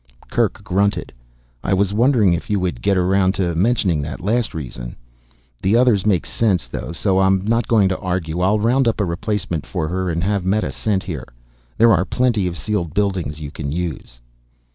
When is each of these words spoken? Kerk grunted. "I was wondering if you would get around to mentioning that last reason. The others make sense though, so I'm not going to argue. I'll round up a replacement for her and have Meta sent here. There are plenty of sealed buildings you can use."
Kerk 0.31 0.63
grunted. 0.63 1.13
"I 1.63 1.75
was 1.75 1.93
wondering 1.93 2.33
if 2.33 2.49
you 2.49 2.59
would 2.59 2.81
get 2.81 2.97
around 2.97 3.35
to 3.35 3.53
mentioning 3.53 4.01
that 4.01 4.19
last 4.19 4.55
reason. 4.55 4.95
The 5.61 5.75
others 5.77 6.07
make 6.07 6.25
sense 6.25 6.67
though, 6.67 6.91
so 6.91 7.19
I'm 7.19 7.45
not 7.45 7.67
going 7.67 7.87
to 7.89 7.99
argue. 7.99 8.39
I'll 8.41 8.57
round 8.57 8.87
up 8.87 8.99
a 8.99 9.05
replacement 9.05 9.63
for 9.63 9.87
her 9.89 10.09
and 10.09 10.23
have 10.23 10.43
Meta 10.43 10.71
sent 10.71 11.03
here. 11.03 11.27
There 11.77 11.93
are 11.93 12.03
plenty 12.03 12.47
of 12.47 12.57
sealed 12.57 12.95
buildings 12.95 13.41
you 13.41 13.51
can 13.51 13.71
use." 13.71 14.19